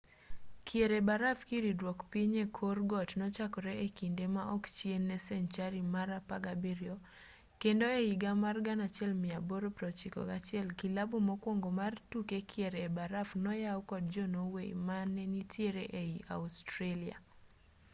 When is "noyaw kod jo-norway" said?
13.43-14.69